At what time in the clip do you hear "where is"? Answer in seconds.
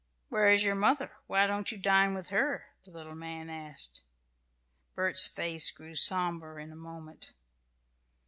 0.29-0.63